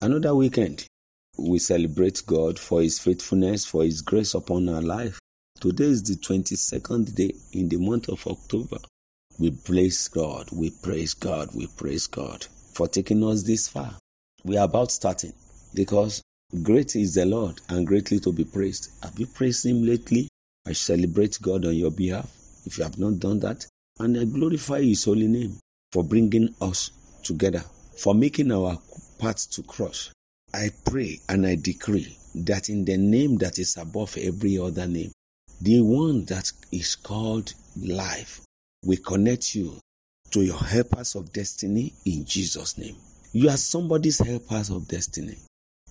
[0.00, 0.86] another weekend.
[1.36, 5.18] We celebrate God for His faithfulness, for His grace upon our life.
[5.60, 8.78] Today is the 22nd day in the month of October.
[9.40, 13.96] We praise God, we praise God, we praise God for taking us this far.
[14.44, 15.32] We are about starting
[15.74, 16.22] because
[16.62, 18.90] great is the Lord and greatly to be praised.
[19.02, 20.28] Have you praised Him lately?
[20.66, 22.30] I celebrate God on your behalf
[22.66, 23.66] if you have not done that,
[23.98, 25.58] and I glorify His holy name
[25.92, 26.90] for bringing us
[27.22, 27.64] together,
[27.96, 28.78] for making our
[29.18, 30.10] paths to cross.
[30.54, 35.12] I pray and I decree that in the name that is above every other name,
[35.60, 38.40] the one that is called life,
[38.84, 39.78] we connect you
[40.30, 42.96] to your helpers of destiny in Jesus' name.
[43.32, 45.36] You are somebody's helpers of destiny.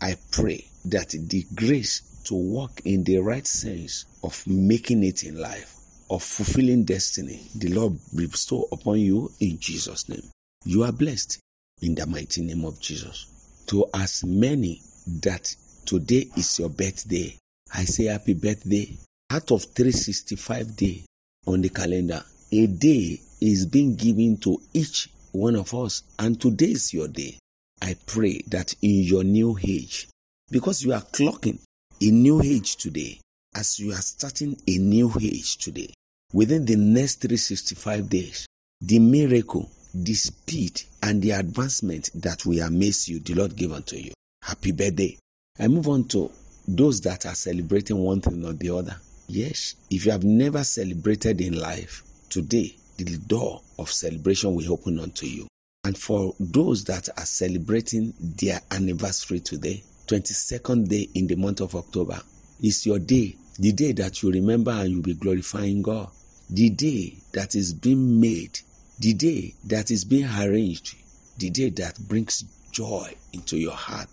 [0.00, 5.38] I pray that the grace to walk in the right sense of making it in
[5.38, 5.76] life,
[6.10, 10.28] of fulfilling destiny, the Lord bestow upon you in Jesus' name.
[10.64, 11.38] You are blessed
[11.82, 13.26] in the mighty name of Jesus.
[13.66, 14.80] To as many
[15.20, 17.36] that today is your birthday,
[17.74, 18.96] I say happy birthday.
[19.30, 21.06] Out of 365 days
[21.46, 22.22] on the calendar,
[22.52, 27.38] a day is being given to each one of us, and today is your day.
[27.80, 30.08] I pray that in your new age,
[30.50, 31.58] because you are clocking
[32.00, 33.18] a new age today,
[33.54, 35.92] as you are starting a new age today,
[36.32, 38.46] within the next 365 days,
[38.82, 43.96] the miracle, the speed, and the advancement that will amaze you, the Lord give unto
[43.96, 44.12] you.
[44.42, 45.18] Happy birthday.
[45.58, 46.30] I move on to
[46.66, 48.96] those that are celebrating one thing or the other.
[49.28, 54.98] Yes, if you have never celebrated in life, today the door of celebration will open
[55.00, 55.46] unto you.
[55.84, 61.74] And for those that are celebrating their anniversary today, 22nd day in the month of
[61.74, 62.20] October,
[62.62, 66.08] is your day, the day that you remember and you'll be glorifying God,
[66.48, 68.60] the day that is being made,
[68.98, 70.94] the day that is being arranged,
[71.38, 74.08] the day that brings joy into your heart.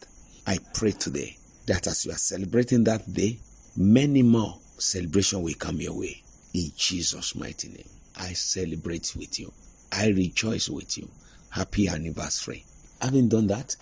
[0.48, 3.38] I pray today that as you are celebrating that day,
[3.76, 6.22] many more celebration will come your way.
[6.54, 9.52] In Jesus' mighty name, I celebrate with you.
[9.92, 11.10] I rejoice with you.
[11.50, 12.66] Happy anniversary.
[13.02, 13.76] Having done that,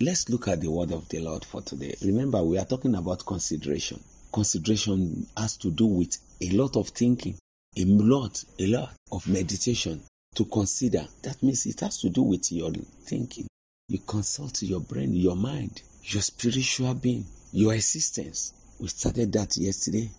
[0.00, 1.96] let's look at the word of the Lord for today.
[2.04, 4.00] Remember, we are talking about consideration.
[4.32, 7.36] Consideration has to do with a lot of thinking,
[7.76, 10.02] a lot, a lot of meditation
[10.36, 11.06] to consider.
[11.22, 13.46] That means it has to do with your thinking.
[13.88, 18.52] You consult your brain, your mind, your spiritual being, your existence.
[18.78, 20.10] We started that yesterday.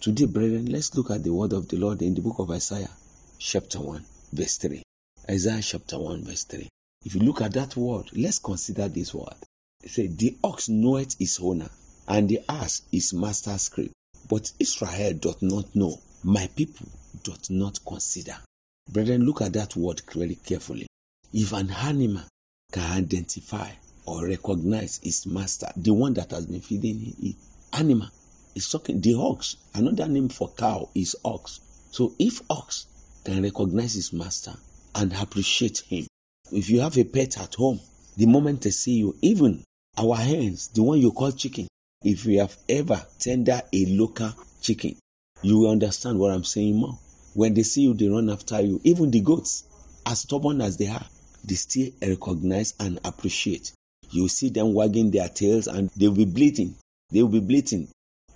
[0.00, 2.90] Today, brethren, let's look at the word of the Lord in the book of Isaiah,
[3.38, 4.82] chapter 1, verse 3.
[5.28, 6.68] Isaiah chapter 1, verse 3.
[7.04, 9.34] If you look at that word, let's consider this word.
[9.82, 11.70] It said, The ox knoweth his owner,
[12.06, 13.90] and the ass his master's crib.
[14.28, 16.86] But Israel doth not know, my people
[17.24, 18.36] doth not consider.
[18.88, 20.86] Brethren, look at that word very carefully.
[21.32, 22.22] If an animal
[22.72, 23.70] can identify
[24.06, 27.36] or recognize its master, the one that has been feeding it,
[27.72, 28.08] animal
[28.54, 29.56] is talking the ox.
[29.74, 31.60] Another name for cow is ox.
[31.90, 32.86] So if ox
[33.24, 34.54] can recognize his master
[34.94, 36.06] and appreciate him,
[36.52, 37.80] if you have a pet at home,
[38.16, 39.64] the moment they see you, even
[39.98, 41.66] our hens, the one you call chicken,
[42.04, 44.96] if you have ever tender a local chicken,
[45.42, 46.98] you will understand what I'm saying more.
[47.36, 48.80] When they see you, they run after you.
[48.82, 49.64] Even the goats,
[50.06, 51.06] as stubborn as they are,
[51.44, 53.72] they still recognize and appreciate.
[54.10, 56.76] You see them wagging their tails and they will be bleating.
[57.10, 57.88] They will be bleating.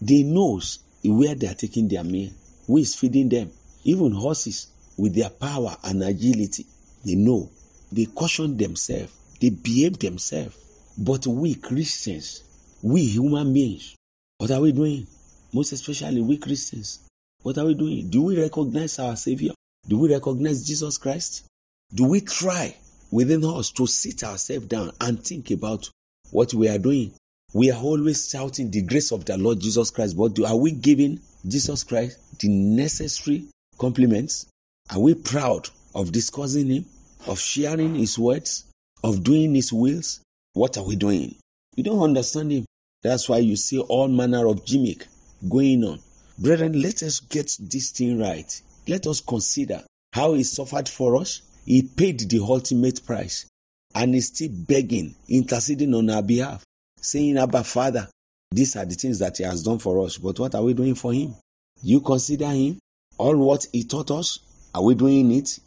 [0.02, 2.30] They knows where they are taking their meal,
[2.66, 3.50] who is feeding them.
[3.84, 4.66] Even horses,
[4.98, 6.66] with their power and agility,
[7.02, 7.48] they know.
[7.90, 9.12] They caution themselves.
[9.40, 10.54] They behave themselves.
[10.98, 12.42] But we Christians,
[12.82, 13.96] we human beings,
[14.36, 15.06] what are we doing?
[15.54, 17.00] Most especially we Christians,
[17.42, 18.10] what are we doing?
[18.10, 19.52] Do we recognize our Savior?
[19.88, 21.44] Do we recognize Jesus Christ?
[21.92, 22.76] Do we try
[23.10, 25.88] within us to sit ourselves down and think about
[26.30, 27.12] what we are doing?
[27.52, 30.70] We are always shouting the grace of the Lord Jesus Christ, but do, are we
[30.70, 33.46] giving Jesus Christ the necessary
[33.78, 34.46] compliments?
[34.90, 36.84] Are we proud of discussing Him,
[37.26, 38.64] of sharing His words,
[39.02, 40.20] of doing His wills?
[40.52, 41.36] What are we doing?
[41.76, 42.66] We don't understand Him.
[43.02, 45.06] That's why you see all manner of gimmick
[45.48, 46.00] going on.
[46.40, 48.62] Brethren, let us get this thing right.
[48.88, 51.42] Let us consider how He suffered for us.
[51.66, 53.46] He paid the ultimate price
[53.94, 56.64] and is still begging, interceding on our behalf.
[57.00, 58.08] saying, Abba, Father,
[58.50, 60.94] these are the things that He has done for us, but what are we doing
[60.94, 61.34] for Him?
[61.82, 62.78] You consider Him?
[63.18, 64.38] All what He taught us,
[64.74, 65.58] are we doing it?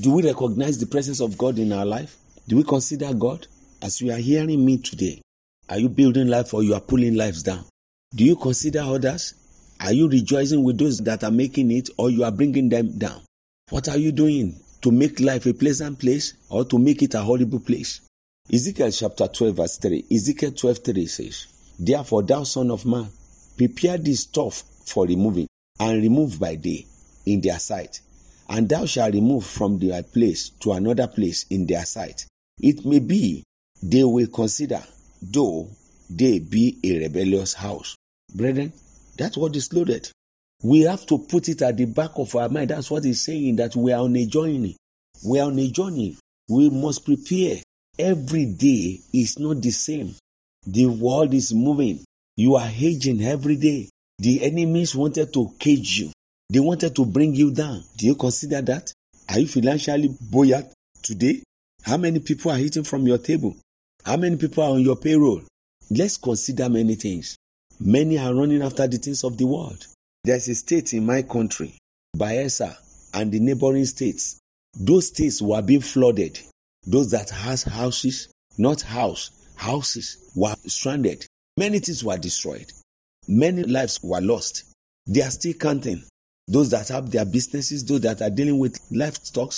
[0.00, 2.16] Do we recognize the presence of God in our life?
[2.46, 3.46] Do we consider God?
[3.80, 5.22] As you are hearing me today,
[5.68, 7.64] are you building life or you are pulling lives down?
[8.14, 9.34] Do you consider others?
[9.80, 13.22] Are you rejoicing with those that are making it or you are bringing them down?
[13.70, 17.20] What are you doing to make life a pleasant place or to make it a
[17.20, 18.00] horrible place?
[18.52, 20.04] Ezekiel chapter 12 verse 3.
[20.10, 21.46] Ezekiel 12 3 says,
[21.78, 23.08] Therefore thou son of man,
[23.56, 25.46] prepare this stuff for removing
[25.78, 26.86] and remove by day
[27.26, 28.00] in their sight.
[28.48, 32.26] And thou shalt remove from their place to another place in their sight.
[32.58, 33.44] It may be
[33.82, 34.82] they will consider,
[35.22, 35.68] though
[36.10, 37.94] they be a rebellious house.
[38.34, 38.72] Brethren,
[39.18, 40.10] that's what is loaded.
[40.62, 42.70] We have to put it at the back of our mind.
[42.70, 44.76] That's what he's saying that we are on a journey.
[45.24, 46.16] We are on a journey.
[46.48, 47.56] We must prepare.
[47.98, 50.14] Every day is not the same.
[50.66, 52.04] The world is moving.
[52.36, 53.88] You are aging every day.
[54.18, 56.12] The enemies wanted to cage you.
[56.50, 57.82] They wanted to bring you down.
[57.96, 58.92] Do you consider that?
[59.28, 60.72] Are you financially buoyant
[61.02, 61.42] today?
[61.82, 63.56] How many people are eating from your table?
[64.04, 65.42] How many people are on your payroll?
[65.90, 67.36] Let's consider many things.
[67.80, 69.86] Many are running after the things of the world.
[70.24, 71.78] There's a state in my country,
[72.16, 72.76] Bayelsa,
[73.14, 74.38] and the neighboring states.
[74.74, 76.40] Those states were being flooded.
[76.84, 81.24] Those that has houses, not house, houses were stranded.
[81.56, 82.72] Many things were destroyed.
[83.28, 84.64] Many lives were lost.
[85.06, 86.02] They are still counting.
[86.48, 89.52] Those that have their businesses, those that are dealing with livestock,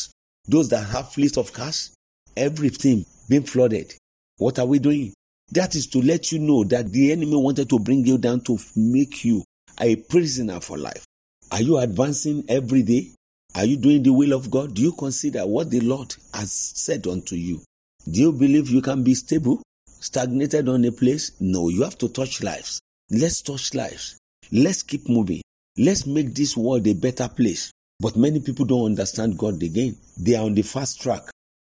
[0.46, 1.94] those that have fleets of cars,
[2.37, 3.94] everything being flooded.
[4.38, 5.14] What are we doing?
[5.52, 8.58] That is to let you know that the enemy wanted to bring you down to
[8.76, 9.44] make you
[9.81, 11.05] a prisoner for life.
[11.50, 13.11] Are you advancing every day?
[13.56, 14.75] Are you doing the will of God?
[14.75, 17.62] Do you consider what the Lord has said unto you?
[18.08, 19.61] Do you believe you can be stable,
[19.99, 21.32] stagnated on a place?
[21.41, 22.81] No, you have to touch lives.
[23.11, 24.19] Let's touch lives.
[24.52, 25.43] Let's keep moving.
[25.76, 27.73] Let's make this world a better place.
[27.99, 29.97] But many people don't understand God again.
[30.17, 31.23] They are on the fast track.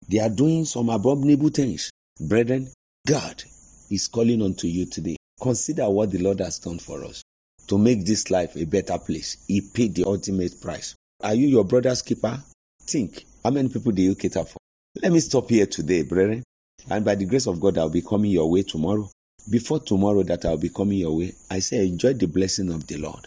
[0.09, 1.91] They are doing some abominable things.
[2.21, 2.69] Brethren,
[3.07, 3.45] God
[3.91, 5.17] is calling unto you today.
[5.41, 7.23] Consider what the Lord has done for us
[7.69, 9.45] to make this life a better place.
[9.47, 10.95] He paid the ultimate price.
[11.23, 12.41] Are you your brother's keeper?
[12.83, 13.25] Think.
[13.43, 14.59] How many people do you cater for?
[15.03, 16.43] Let me stop here today, brethren.
[16.89, 19.09] And by the grace of God, I'll be coming your way tomorrow.
[19.51, 22.99] Before tomorrow that I'll be coming your way, I say enjoy the blessing of the
[22.99, 23.27] Lord.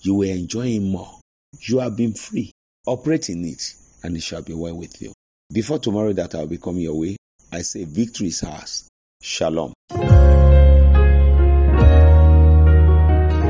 [0.00, 1.20] You will enjoy Him more.
[1.60, 2.52] You have been free.
[2.86, 5.12] Operate in it, and it shall be well with you.
[5.52, 7.16] Before tomorrow that I'll be coming your way,
[7.52, 8.88] I say victory is ours.
[9.24, 9.72] Shalom.